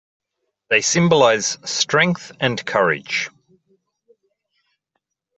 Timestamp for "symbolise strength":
0.81-2.31